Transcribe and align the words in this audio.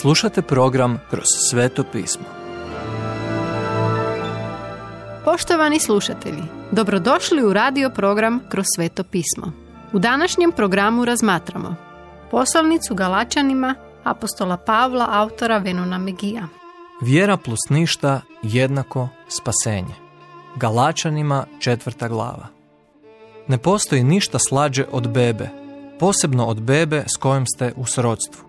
Slušate 0.00 0.42
program 0.42 1.00
Kroz 1.10 1.24
sveto 1.50 1.84
pismo. 1.92 2.24
Poštovani 5.24 5.80
slušatelji, 5.80 6.42
dobrodošli 6.70 7.42
u 7.44 7.52
radio 7.52 7.90
program 7.90 8.40
Kroz 8.48 8.64
sveto 8.76 9.04
pismo. 9.04 9.52
U 9.92 9.98
današnjem 9.98 10.52
programu 10.52 11.04
razmatramo 11.04 11.76
poslovnicu 12.30 12.94
Galačanima 12.94 13.74
apostola 14.04 14.56
Pavla, 14.56 15.08
autora 15.10 15.58
Venona 15.58 15.98
Megija. 15.98 16.48
Vjera 17.00 17.36
plus 17.36 17.60
ništa 17.70 18.20
jednako 18.42 19.08
spasenje. 19.28 19.94
Galačanima 20.56 21.46
četvrta 21.58 22.08
glava. 22.08 22.46
Ne 23.48 23.58
postoji 23.58 24.04
ništa 24.04 24.38
slađe 24.38 24.84
od 24.92 25.08
bebe, 25.08 25.48
posebno 25.98 26.46
od 26.46 26.60
bebe 26.60 27.04
s 27.14 27.16
kojom 27.16 27.46
ste 27.46 27.72
u 27.76 27.84
srodstvu. 27.84 28.45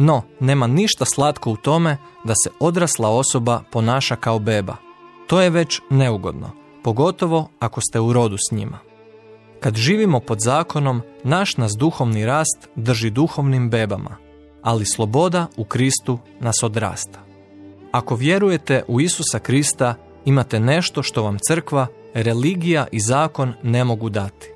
No, 0.00 0.22
nema 0.40 0.66
ništa 0.66 1.04
slatko 1.04 1.50
u 1.50 1.56
tome 1.56 1.96
da 2.24 2.34
se 2.44 2.50
odrasla 2.60 3.08
osoba 3.08 3.62
ponaša 3.72 4.16
kao 4.16 4.38
beba. 4.38 4.76
To 5.26 5.40
je 5.40 5.50
već 5.50 5.80
neugodno, 5.90 6.50
pogotovo 6.84 7.48
ako 7.58 7.80
ste 7.80 8.00
u 8.00 8.12
rodu 8.12 8.36
s 8.36 8.52
njima. 8.52 8.78
Kad 9.60 9.76
živimo 9.76 10.20
pod 10.20 10.38
zakonom, 10.40 11.02
naš 11.24 11.56
nas 11.56 11.72
duhovni 11.78 12.26
rast 12.26 12.68
drži 12.74 13.10
duhovnim 13.10 13.70
bebama, 13.70 14.16
ali 14.62 14.86
sloboda 14.86 15.46
u 15.56 15.64
Kristu 15.64 16.18
nas 16.40 16.62
odrasta. 16.62 17.18
Ako 17.92 18.14
vjerujete 18.14 18.82
u 18.88 19.00
Isusa 19.00 19.38
Krista, 19.38 19.94
imate 20.24 20.60
nešto 20.60 21.02
što 21.02 21.22
vam 21.22 21.38
crkva, 21.38 21.86
religija 22.14 22.86
i 22.92 23.00
zakon 23.00 23.52
ne 23.62 23.84
mogu 23.84 24.08
dati. 24.08 24.50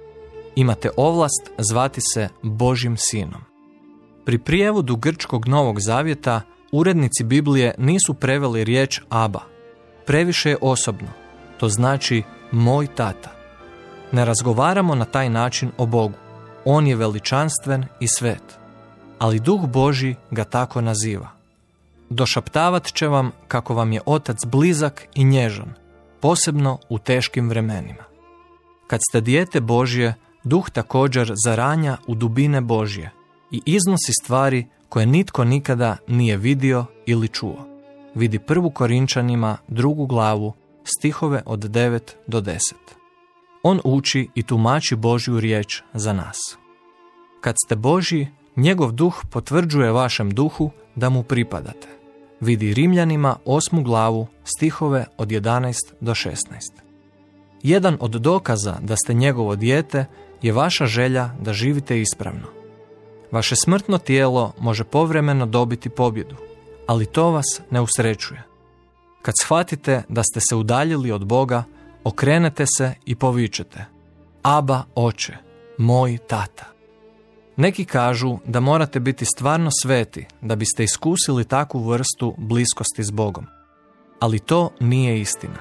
Imate 0.56 0.90
ovlast 0.96 1.50
zvati 1.58 2.00
se 2.14 2.28
Božim 2.42 2.96
sinom. 2.98 3.51
Pri 4.24 4.38
prijevodu 4.38 4.96
grčkog 4.96 5.48
Novog 5.48 5.80
Zavjeta 5.80 6.40
urednici 6.72 7.24
Biblije 7.24 7.74
nisu 7.78 8.14
preveli 8.14 8.64
riječ 8.64 9.00
Aba. 9.08 9.40
Previše 10.06 10.50
je 10.50 10.58
osobno, 10.60 11.08
to 11.58 11.68
znači 11.68 12.22
moj 12.52 12.86
tata. 12.86 13.32
Ne 14.12 14.24
razgovaramo 14.24 14.94
na 14.94 15.04
taj 15.04 15.30
način 15.30 15.70
o 15.78 15.86
Bogu. 15.86 16.14
On 16.64 16.86
je 16.86 16.96
veličanstven 16.96 17.84
i 18.00 18.08
svet. 18.08 18.58
Ali 19.18 19.40
Duh 19.40 19.66
Boži 19.66 20.14
ga 20.30 20.44
tako 20.44 20.80
naziva. 20.80 21.28
Došaptavat 22.10 22.86
će 22.86 23.08
vam 23.08 23.30
kako 23.48 23.74
vam 23.74 23.92
je 23.92 24.00
otac 24.06 24.36
blizak 24.46 25.06
i 25.14 25.24
nježan, 25.24 25.74
posebno 26.20 26.78
u 26.88 26.98
teškim 26.98 27.48
vremenima. 27.48 28.04
Kad 28.86 29.00
ste 29.10 29.20
dijete 29.20 29.60
Božje, 29.60 30.14
Duh 30.44 30.70
također 30.70 31.32
zaranja 31.44 31.96
u 32.06 32.14
dubine 32.14 32.60
Božje 32.60 33.10
i 33.52 33.62
iznosi 33.66 34.12
stvari 34.22 34.66
koje 34.88 35.06
nitko 35.06 35.44
nikada 35.44 35.96
nije 36.08 36.36
vidio 36.36 36.84
ili 37.06 37.28
čuo. 37.28 37.66
Vidi 38.14 38.38
prvu 38.38 38.70
Korinčanima, 38.70 39.56
drugu 39.68 40.06
glavu, 40.06 40.52
stihove 40.84 41.42
od 41.46 41.60
9 41.60 42.00
do 42.26 42.40
10. 42.40 42.58
On 43.62 43.80
uči 43.84 44.28
i 44.34 44.42
tumači 44.42 44.96
Božju 44.96 45.40
riječ 45.40 45.82
za 45.94 46.12
nas. 46.12 46.36
Kad 47.40 47.54
ste 47.66 47.76
Božji, 47.76 48.28
njegov 48.56 48.92
duh 48.92 49.22
potvrđuje 49.30 49.92
vašem 49.92 50.30
duhu 50.30 50.70
da 50.94 51.08
mu 51.08 51.22
pripadate. 51.22 51.88
Vidi 52.40 52.74
Rimljanima 52.74 53.36
osmu 53.44 53.82
glavu, 53.82 54.26
stihove 54.44 55.06
od 55.18 55.28
11 55.28 55.74
do 56.00 56.14
16. 56.14 56.36
Jedan 57.62 57.96
od 58.00 58.10
dokaza 58.10 58.78
da 58.80 58.96
ste 58.96 59.14
njegovo 59.14 59.56
dijete 59.56 60.04
je 60.42 60.52
vaša 60.52 60.86
želja 60.86 61.30
da 61.40 61.52
živite 61.52 62.00
ispravno. 62.00 62.61
Vaše 63.32 63.56
smrtno 63.56 63.98
tijelo 63.98 64.52
može 64.60 64.84
povremeno 64.84 65.46
dobiti 65.46 65.88
pobjedu, 65.88 66.36
ali 66.86 67.06
to 67.06 67.30
vas 67.30 67.60
ne 67.70 67.80
usrećuje. 67.80 68.42
Kad 69.22 69.34
shvatite 69.42 70.02
da 70.08 70.22
ste 70.22 70.40
se 70.40 70.56
udaljili 70.56 71.12
od 71.12 71.26
Boga, 71.26 71.64
okrenete 72.04 72.64
se 72.78 72.94
i 73.04 73.14
povičete. 73.14 73.84
Aba 74.42 74.82
oče, 74.94 75.36
moj 75.78 76.18
tata. 76.18 76.64
Neki 77.56 77.84
kažu 77.84 78.38
da 78.44 78.60
morate 78.60 79.00
biti 79.00 79.24
stvarno 79.24 79.70
sveti 79.82 80.26
da 80.40 80.56
biste 80.56 80.84
iskusili 80.84 81.44
takvu 81.44 81.80
vrstu 81.88 82.34
bliskosti 82.38 83.04
s 83.04 83.10
Bogom. 83.10 83.46
Ali 84.20 84.38
to 84.38 84.70
nije 84.80 85.20
istina. 85.20 85.58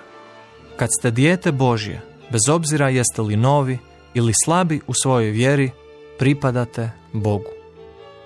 Kad 0.77 0.89
ste 0.99 1.11
dijete 1.11 1.51
Božje, 1.51 2.01
bez 2.31 2.41
obzira 2.49 2.89
jeste 2.89 3.21
li 3.21 3.35
novi 3.35 3.77
ili 4.13 4.33
slabi 4.45 4.81
u 4.87 4.93
svojoj 4.93 5.31
vjeri, 5.31 5.71
pripadate 6.19 6.91
Bogu. 7.13 7.60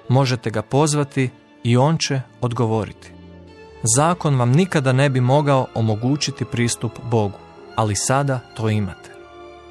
Možete 0.09 0.49
ga 0.49 0.61
pozvati 0.61 1.29
i 1.63 1.77
on 1.77 1.97
će 1.97 2.21
odgovoriti. 2.41 3.11
Zakon 3.95 4.35
vam 4.35 4.51
nikada 4.51 4.93
ne 4.93 5.09
bi 5.09 5.21
mogao 5.21 5.67
omogućiti 5.73 6.45
pristup 6.45 6.91
Bogu, 7.03 7.37
ali 7.75 7.95
sada 7.95 8.39
to 8.55 8.69
imate. 8.69 9.09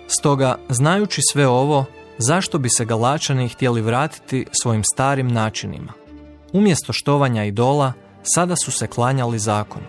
Stoga, 0.06 0.58
znajući 0.68 1.20
sve 1.32 1.46
ovo, 1.46 1.84
zašto 2.18 2.58
bi 2.58 2.68
se 2.68 2.84
Galačani 2.84 3.48
htjeli 3.48 3.80
vratiti 3.80 4.46
svojim 4.62 4.84
starim 4.94 5.28
načinima? 5.28 5.92
Umjesto 6.52 6.92
štovanja 6.92 7.44
idola, 7.44 7.92
sada 8.22 8.56
su 8.56 8.72
se 8.72 8.86
klanjali 8.86 9.38
zakonu. 9.38 9.86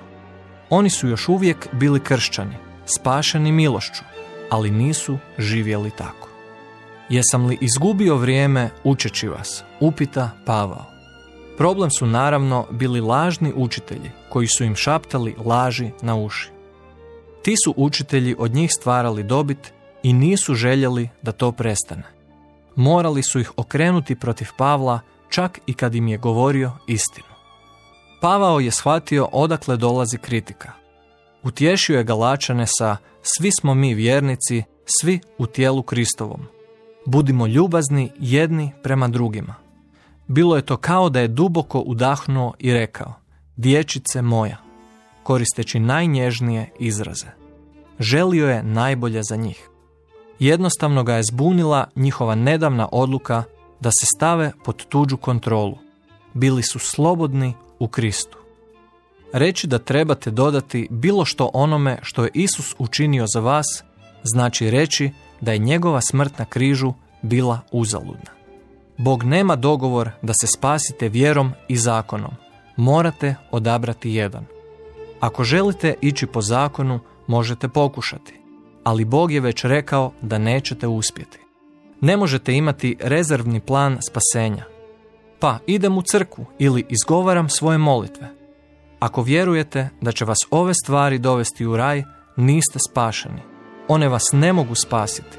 Oni 0.69 0.89
su 0.89 1.07
još 1.07 1.29
uvijek 1.29 1.67
bili 1.71 1.99
kršćani, 1.99 2.55
spašeni 2.85 3.51
milošću, 3.51 4.03
ali 4.49 4.71
nisu 4.71 5.17
živjeli 5.37 5.91
tako. 5.91 6.34
Jesam 7.09 7.45
li 7.45 7.57
izgubio 7.61 8.15
vrijeme 8.15 8.69
učeći 8.83 9.27
vas? 9.27 9.63
Upita 9.79 10.29
Pavao. 10.45 10.85
Problem 11.57 11.91
su 11.91 12.05
naravno 12.05 12.65
bili 12.71 13.01
lažni 13.01 13.53
učitelji 13.55 14.11
koji 14.29 14.47
su 14.47 14.63
im 14.63 14.75
šaptali 14.75 15.35
laži 15.45 15.91
na 16.01 16.15
uši. 16.15 16.49
Ti 17.41 17.55
su 17.65 17.73
učitelji 17.77 18.35
od 18.39 18.53
njih 18.53 18.71
stvarali 18.73 19.23
dobit 19.23 19.73
i 20.03 20.13
nisu 20.13 20.53
željeli 20.53 21.09
da 21.21 21.31
to 21.31 21.51
prestane. 21.51 22.03
Morali 22.75 23.23
su 23.23 23.39
ih 23.39 23.51
okrenuti 23.57 24.15
protiv 24.15 24.47
Pavla 24.57 24.99
čak 25.29 25.59
i 25.65 25.73
kad 25.73 25.95
im 25.95 26.07
je 26.07 26.17
govorio 26.17 26.71
istinu. 26.87 27.27
Pavao 28.21 28.59
je 28.59 28.71
shvatio 28.71 29.29
odakle 29.31 29.77
dolazi 29.77 30.17
kritika. 30.17 30.71
Utješio 31.43 31.97
je 31.97 32.03
Galačane 32.03 32.65
sa 32.67 32.97
svi 33.21 33.51
smo 33.51 33.73
mi 33.73 33.93
vjernici, 33.93 34.63
svi 34.85 35.19
u 35.37 35.45
tijelu 35.45 35.83
Kristovom. 35.83 36.54
Budimo 37.05 37.47
ljubazni 37.47 38.11
jedni 38.19 38.71
prema 38.83 39.07
drugima. 39.07 39.55
Bilo 40.27 40.55
je 40.55 40.61
to 40.61 40.77
kao 40.77 41.09
da 41.09 41.19
je 41.19 41.27
duboko 41.27 41.79
udahnuo 41.79 42.53
i 42.59 42.73
rekao, 42.73 43.13
dječice 43.57 44.21
moja, 44.21 44.57
koristeći 45.23 45.79
najnježnije 45.79 46.69
izraze. 46.79 47.27
Želio 47.99 48.49
je 48.49 48.63
najbolje 48.63 49.21
za 49.23 49.35
njih. 49.35 49.69
Jednostavno 50.39 51.03
ga 51.03 51.13
je 51.13 51.23
zbunila 51.23 51.87
njihova 51.95 52.35
nedavna 52.35 52.87
odluka 52.91 53.43
da 53.79 53.89
se 53.89 54.05
stave 54.15 54.51
pod 54.63 54.85
tuđu 54.85 55.17
kontrolu. 55.17 55.77
Bili 56.33 56.63
su 56.63 56.79
slobodni 56.79 57.53
u 57.79 57.87
Kristu. 57.87 58.37
Reći 59.33 59.67
da 59.67 59.79
trebate 59.79 60.31
dodati 60.31 60.87
bilo 60.91 61.25
što 61.25 61.51
onome 61.53 61.99
što 62.01 62.23
je 62.23 62.31
Isus 62.33 62.75
učinio 62.77 63.25
za 63.33 63.39
vas, 63.39 63.65
znači 64.23 64.71
reći 64.71 65.11
da 65.41 65.51
je 65.51 65.57
njegova 65.57 66.01
smrt 66.01 66.39
na 66.39 66.45
križu 66.45 66.93
bila 67.21 67.59
uzaludna. 67.71 68.31
Bog 68.97 69.23
nema 69.23 69.55
dogovor 69.55 70.09
da 70.21 70.33
se 70.41 70.47
spasite 70.47 71.09
vjerom 71.09 71.51
i 71.67 71.77
zakonom. 71.77 72.31
Morate 72.75 73.35
odabrati 73.51 74.11
jedan. 74.11 74.45
Ako 75.19 75.43
želite 75.43 75.95
ići 76.01 76.27
po 76.27 76.41
zakonu, 76.41 76.99
možete 77.27 77.67
pokušati, 77.67 78.39
ali 78.83 79.05
Bog 79.05 79.31
je 79.31 79.39
već 79.39 79.63
rekao 79.63 80.11
da 80.21 80.37
nećete 80.37 80.87
uspjeti. 80.87 81.39
Ne 82.01 82.17
možete 82.17 82.53
imati 82.53 82.97
rezervni 82.99 83.59
plan 83.59 83.97
spasenja. 84.09 84.63
Pa 85.39 85.59
idem 85.67 85.97
u 85.97 86.01
crku 86.01 86.45
ili 86.59 86.85
izgovaram 86.89 87.49
svoje 87.49 87.77
molitve. 87.77 88.29
Ako 88.99 89.21
vjerujete 89.21 89.89
da 90.01 90.11
će 90.11 90.25
vas 90.25 90.37
ove 90.51 90.73
stvari 90.83 91.19
dovesti 91.19 91.65
u 91.65 91.77
raj, 91.77 92.03
niste 92.37 92.79
spašeni. 92.89 93.54
One 93.87 94.07
vas 94.07 94.29
ne 94.33 94.53
mogu 94.53 94.75
spasiti. 94.75 95.37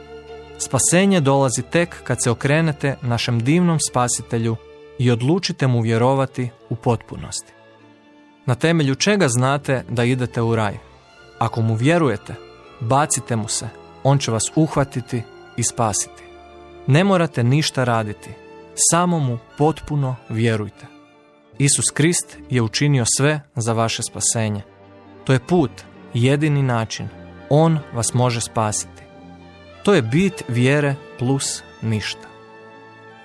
Spasenje 0.59 1.21
dolazi 1.21 1.63
tek 1.63 2.03
kad 2.05 2.23
se 2.23 2.31
okrenete 2.31 2.97
našem 3.03 3.41
divnom 3.41 3.79
spasitelju 3.91 4.57
i 4.99 5.11
odlučite 5.11 5.67
mu 5.67 5.81
vjerovati 5.81 6.51
u 6.71 6.77
potpunosti. 6.77 7.53
Na 8.47 8.55
temelju 8.55 8.95
čega 8.95 9.29
znate 9.29 9.85
da 9.89 10.05
idete 10.05 10.43
u 10.43 10.57
raj? 10.57 10.75
Ako 11.39 11.63
mu 11.63 11.75
vjerujete, 11.75 12.35
bacite 12.81 13.37
mu 13.37 13.49
se, 13.49 13.69
on 14.03 14.19
će 14.19 14.31
vas 14.31 14.53
uhvatiti 14.55 15.23
i 15.57 15.63
spasiti. 15.63 16.23
Ne 16.87 17.05
morate 17.05 17.45
ništa 17.45 17.85
raditi, 17.85 18.31
samo 18.75 19.19
mu 19.19 19.39
potpuno 19.59 20.17
vjerujte. 20.29 20.87
Isus 21.59 21.91
Krist 21.95 22.37
je 22.51 22.63
učinio 22.63 23.05
sve 23.17 23.41
za 23.55 23.73
vaše 23.73 24.03
spasenje. 24.03 24.63
To 25.25 25.33
je 25.33 25.41
put, 25.41 25.71
jedini 26.15 26.63
način. 26.63 27.26
On 27.49 27.79
vas 27.93 28.15
može 28.15 28.41
spasiti. 28.41 29.03
To 29.83 29.95
je 29.95 30.03
bit 30.03 30.43
vjere 30.49 30.95
plus 31.19 31.63
ništa. 31.83 32.29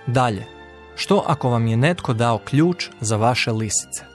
Dalje, 0.08 0.46
što 0.96 1.24
ako 1.28 1.50
vam 1.50 1.68
je 1.68 1.78
netko 1.78 2.14
dao 2.14 2.38
ključ 2.38 2.90
za 3.00 3.16
vaše 3.16 3.52
lisice? 3.52 4.12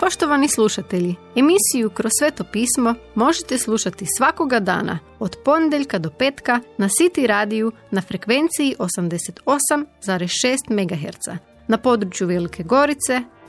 Poštovani 0.00 0.48
slušatelji, 0.48 1.14
emisiju 1.36 1.90
Kroz 1.90 2.12
sveto 2.18 2.44
pismo 2.44 2.94
možete 3.14 3.58
slušati 3.58 4.06
svakoga 4.18 4.60
dana 4.60 4.98
od 5.18 5.36
ponedjeljka 5.44 5.98
do 5.98 6.10
petka 6.10 6.60
na 6.78 6.88
City 6.88 7.26
radiju 7.26 7.72
na 7.90 8.00
frekvenciji 8.02 8.74
88,6 8.78 10.56
MHz 10.70 11.38
na 11.68 11.78
području 11.78 12.26
Velike 12.26 12.62
Gorice, 12.62 13.22